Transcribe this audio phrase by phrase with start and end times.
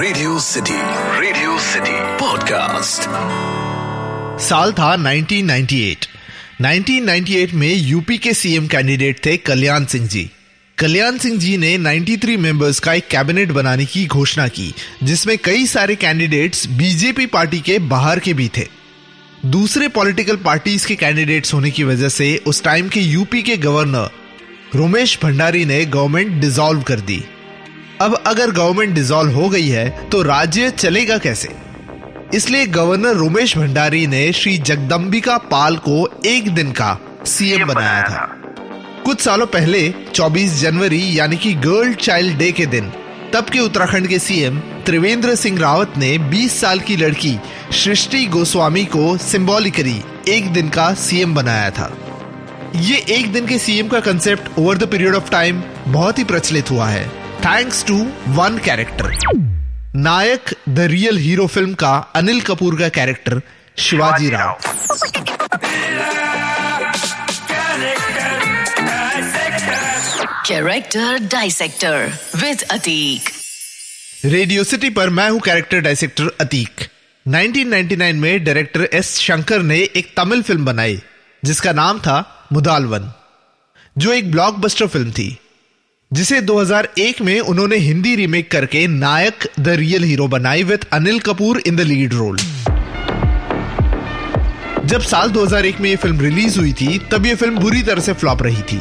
[0.00, 0.78] Radio city
[1.20, 3.00] radio city podcast
[4.42, 6.06] साल था 1998
[6.62, 10.30] 1998 में यूपी के सीएम कैंडिडेट थे कल्याण सिंह जी।
[10.78, 15.66] कल्याण सिंह जी ने 93 मेंबर्स का एक कैबिनेट बनाने की घोषणा की, जिसमें कई
[15.66, 18.66] सारे कैंडिडेट्स बीजेपी पार्टी के बाहर के भी थे।
[19.46, 24.10] दूसरे पॉलिटिकल पार्टीज़ के कैंडिडेट्स होने की वजह से उस टाइम के यूपी के गवर्नर
[24.74, 27.24] रोमेश भंडारी ने गवर्नमेंट डिसॉल्व कर दी।
[28.00, 31.48] अब अगर गवर्नमेंट डिसॉल्व हो गई है तो राज्य चलेगा कैसे?
[32.34, 36.96] इसलिए गवर्नर रोमेश भंडारी ने श्री जगदम्बिका पाल को एक दिन का
[37.26, 38.24] सीएम बनाया था।
[39.04, 42.90] कुछ सालों पहले 24 जनवरी यानी कि गर्ल चाइल्ड डे के दिन
[43.32, 47.36] तब के उत्तराखंड के सीएम त्रिवेंद्र सिंह रावत ने 20 साल की लड़की
[47.84, 51.96] सृष्टि गोस्वामी को सिंबॉलिकली एक दिन का सीएम बनाया था।
[52.76, 56.70] ये एक दिन के सीएम का concept over the period of time बहुत ही प्रचलित
[56.70, 57.96] हुआ है। Thanks to
[58.38, 59.12] one character
[59.96, 63.40] Nayak the real hero film का अनिल कपूर का character
[63.86, 64.58] Shivaji Rao
[70.46, 73.28] character dissector with Atiq
[74.24, 76.80] radio city पर मैं हूँ कैरेक्टर डायसेक्टर अतीक
[77.26, 81.00] 1999 में डायरेक्टर एस शंकर ने एक तमिल फ़िल्म बनाई
[81.44, 82.16] जिसका नाम था
[82.52, 83.12] मुदालवन
[83.96, 85.28] जो एक ब्लॉकबस्टर फ़िल्म थी।
[86.12, 91.62] जिसे 2001 में उन्होंने हिंदी रीमेक करके नायक द रियल हीरो बनाई with Anil Kapoor
[91.66, 92.38] in the lead role
[94.86, 98.12] जब साल 2001 में यह फ़िल्म रिलीज़ हुई थी, तब यह फ़िल्म बुरी तरह से
[98.12, 98.80] फ्लॉप रही थी।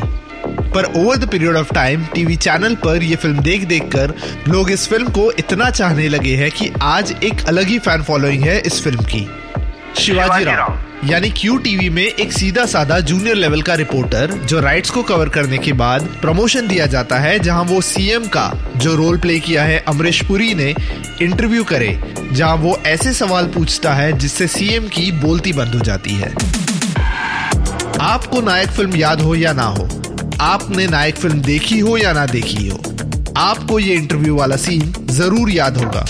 [0.74, 4.14] पर over the period of time TV channel पर यह फ़िल्म देख देख कर
[4.48, 8.44] लोग इस फ़िल्म को इतना चाहने लगे हैं कि आज एक अलग ही फ़ैन फॉलोइंग
[8.44, 9.28] है इस फ़िल्म की।
[9.98, 14.90] शिवाजी राव। यानी क्यू टीवी में एक सीधा साधा जूनियर लेवल का रिपोर्टर जो राइट्स
[14.90, 19.18] को कवर करने के बाद प्रमोशन दिया जाता है जहाँ वो सीएम का जो रोल
[19.18, 20.74] प्ले किया है अमरीश पुरी ने
[21.22, 21.98] इंटरव्यू करे
[22.32, 26.34] जहाँ वो ऐसे सवाल पूछता है जिससे सीएम की बोलती बंद हो जाती है।
[28.02, 29.88] आपको नायक फ़िल्म याद हो या ना हो?
[30.42, 32.82] आपने नायक फ़िल्म देखी हो या ना देखी हो?
[33.38, 36.06] आपको ये इंटरव्यू वाला सीन ज़रूर याद होगा।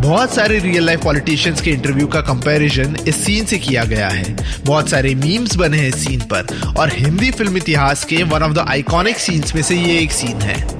[0.00, 4.36] बहुत सारे रियल लाइफ पॉलिटिशियंस के इंटरव्यू का कंपैरिजन इस सीन से किया गया है।
[4.64, 6.46] बहुत सारे मीम्स बने हैं इस सीन पर
[6.78, 10.40] और हिंदी फ़िल्म इतिहास के one of the iconic scenes में से ये एक सीन
[10.40, 10.78] है।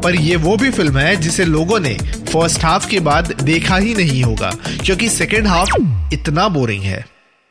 [0.00, 1.94] पर ये वो भी फ़िल्म है जिसे लोगों ने
[2.32, 4.50] फ़र्स्ट हाफ़ के बाद देखा ही नहीं होगा
[4.84, 5.70] क्योंकि सेकेंड हाफ़
[6.12, 7.04] इतना बोरिंग है।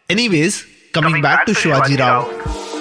[0.10, 0.56] Anyways
[0.96, 2.30] coming back to Shivaji Rao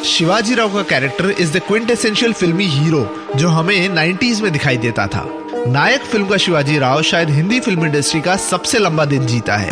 [0.04, 4.76] Shivaji Rao का character is the quintessential फिल्मी हीरो जो हमें 90s में दिखाई
[4.76, 9.26] देता था। नायक फ़िल्म का शिवाजी राव शायद हिंदी फ़िल्म इंडस्ट्री का सबसे लंबा दिन
[9.26, 9.70] जीता है।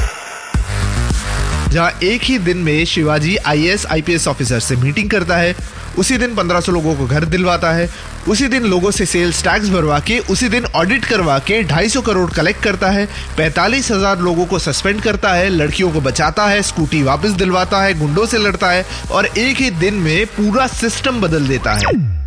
[1.70, 5.54] जहाँ एक ही दिन में शिवाजी आईएएस, आईपीएस ऑफिसर से मीटिंग करता है,
[5.98, 7.88] उसी दिन 1500 लोगों को घर दिलवाता है,
[8.28, 12.30] उसी दिन लोगों से सेल्स टैक्स भरवा के, उसी दिन ऑडिट करवा के 250 करोड़
[12.30, 13.06] कलेक्ट करता है,
[13.36, 17.98] पैतालीस हज़ार लोगों को सस्पेंड करता है, लड़कियों को बचाता है स्कूटी वापस दिलवाता है,
[17.98, 22.19] गुंडों से लड़ता है और एक ही दिन में पूरा सिस्टम बदल देता है।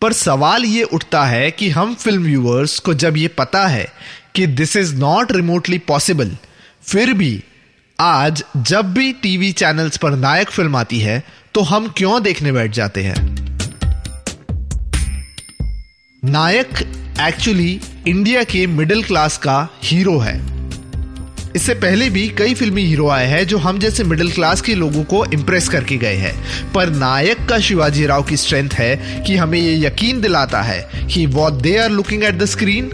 [0.00, 3.92] पर सवाल ये उठता है कि हम फ़िल्म व्यूअर्स को जब ये पता है
[4.34, 6.36] कि this is not remotely possible
[6.82, 7.44] फिर भी
[8.00, 11.22] आज जब भी टीवी चैनल्स पर नायक फ़िल्म आती है
[11.54, 13.14] तो हम क्यों देखने बैठ जाते हैं?
[16.24, 16.68] नायक
[17.20, 20.57] एक्चुअली इंडिया के मिडिल क्लास का हीरो है।
[21.56, 25.02] इससे पहले भी कई फिल्मी हीरो आए हैं जो हम जैसे मिडिल क्लास के लोगों
[25.04, 29.58] को इंप्रेस करके गए हैं। पर नायक का शिवाजी राव की स्ट्रेंथ है कि हमें
[29.58, 32.90] यह यकीन दिलाता है कि what they are looking at the screen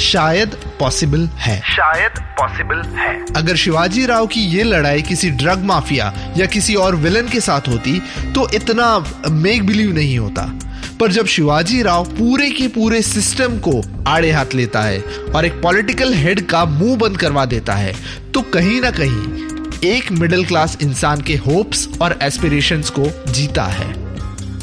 [0.00, 6.12] शायद पॉसिबल है। शायद पॉसिबल है। अगर शिवाजी राव की ये लड़ाई किसी ड्रग माफिया
[6.36, 7.98] या किसी और विलन के साथ होती
[8.34, 8.98] तो इतना
[9.30, 10.42] मेक बिलीव नहीं होता।
[11.00, 15.00] पर जब शिवाजी राव पूरे के पूरे सिस्टम को आड़े हाथ लेता है
[15.34, 17.94] और एक पॉलिटिकल हेड का मुँह बंद करवा देता है
[18.34, 23.92] तो कहीं ना कहीं एक मिडिल क्लास इंसान के होप्स और एस्पिरेशंस को जीता है।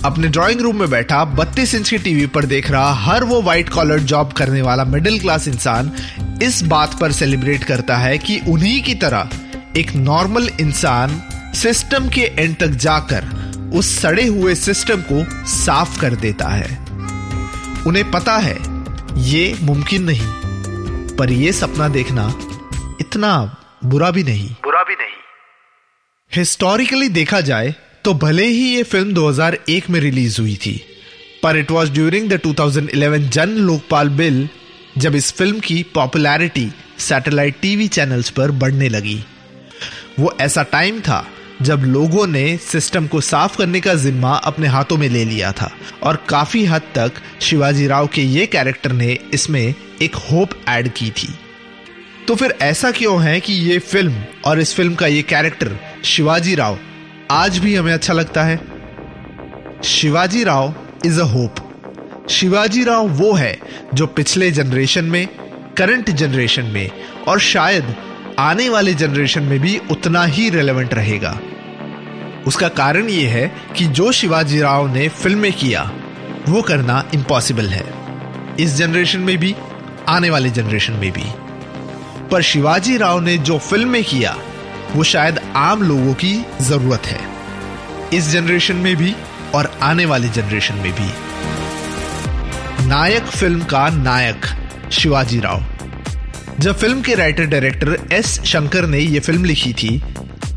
[0.06, 3.70] अपने ड्राइंग रूम में बैठा 32 इंच की टीवी पर देख रहा, हर वो व्हाइट
[3.70, 5.92] कॉलर जॉब करने वाला मिडिल क्लास इंसान
[6.44, 9.30] इस बात पर सेलिब्रेट करता है कि उन्हीं की तरह
[9.78, 11.22] एक नॉर्मल इंसान
[11.56, 13.41] सिस्टम के एंड तक जाकर
[13.74, 16.78] उस सड़े हुए सिस्टम को साफ़ कर देता है।
[17.88, 18.58] उन्हें पता है
[19.24, 22.28] ये मुमकिन नहीं पर यह सपना देखना
[23.02, 23.32] इतना
[23.86, 25.16] बुरा भी नहीं। बुरा भी नहीं।
[26.32, 27.74] हिस्टोरिकली देखा जाए
[28.06, 30.80] तो भले ही ये फ़िल्म 2001 में रिलीज़ हुई थी
[31.44, 34.48] पर इट वॉज़ ड्यूरिंग द 2011 जन लोकपाल बिल
[34.98, 39.24] जब इस फ़िल्म की पॉपुलैरिटी सैटेलाइट टीवी चैनल्स पर बढ़ने लगी।
[40.20, 41.26] वो ऐसा टाइम था
[41.62, 45.70] जब लोगों ने सिस्टम को साफ़ करने का जिम्मा अपने हाथों में ले लिया था
[46.04, 51.10] और काफ़ी हद तक शिवाजी राव के ये कैरेक्टर ने इसमें एक होप ऐड की
[51.12, 51.34] थी।
[52.28, 56.56] तो फिर ऐसा क्यों है कि ये फ़िल्म और इस फ़िल्म का ये कैरेक्टर शिवाजी
[56.56, 56.78] राव,
[57.32, 58.60] आज भी हमें अच्छा लगता है?
[59.84, 60.74] Shivaji Rao
[61.06, 61.68] is a hope
[62.30, 63.58] Shivaji Rao वो है
[63.94, 65.28] जो पिछले जनरेशन में
[65.78, 66.90] करंट जनरेशन में
[67.28, 67.96] और शायद
[68.40, 71.40] आने वाले जनरेशन में भी उतना ही रेलेवेंट रहेगा।
[72.48, 75.92] उसका कारण यह है कि जो शिवाजी राव ने फ़िल्में किया,
[76.50, 77.86] वो करना इम्पॉसिबल है।
[78.60, 79.56] इस जनरेशन में भी,
[80.10, 81.24] आने वाले जनरेशन में भी।
[82.32, 84.38] पर शिवाजी राव ने जो फ़िल्में किया,
[84.94, 87.20] वो शायद आम लोगों की ज़रूरत है।
[88.14, 89.16] इस जनरेशन में भी
[89.56, 91.10] और आने वाले जनरेशन में भी।
[92.88, 94.46] नायक फ़िल्म का नायक
[94.92, 95.64] शिवाजी राव।
[96.60, 100.04] जब फ़िल्म के राइटर डायरेक्टर एस शंकर ने यह फ़िल्म लिखी थी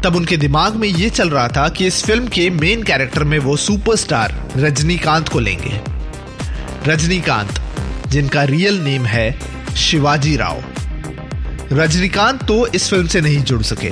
[0.04, 3.38] तब उनके दिमाग में यह चल रहा था कि इस फ़िल्म के मेन कैरेक्टर में
[3.38, 5.80] वो सुपरस्टार रजनीकांत को लेंगे।
[6.86, 7.60] रजनीकांत,
[8.08, 9.30] जिनका रियल नेम है
[9.76, 10.62] शिवाजी राव।
[11.72, 13.90] रजनीकांत तो इस फ़िल्म से नहीं जुड़ सके,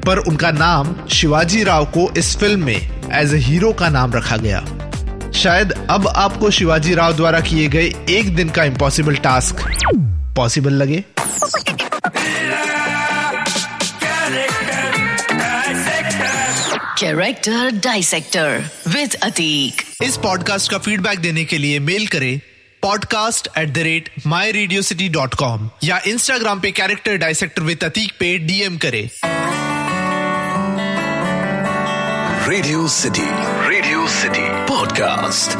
[0.00, 4.36] पर उनका नाम शिवाजी राव को इस फ़िल्म में एज ए हीरो का नाम रखा
[4.36, 4.64] गया।
[5.34, 9.64] शायद अब आपको शिवाजी राव द्वारा किए गए एक दिन का इम्पॉसिबल टास्क
[10.36, 11.04] पॉसिबल लगे।
[16.98, 22.40] कैरेक्टर डाइसेक्टर विद अतीक इस पॉडकास्ट का फीडबैक देने के लिए मेल करें
[22.82, 27.84] podcast at the rate my radio city dot com या इंस्टाग्राम पे कैरेक्टर डाइसेक्टर विद
[27.84, 29.02] अतीक पे डीएम करें।
[32.48, 33.28] Radio city
[33.68, 35.58] radio city podcast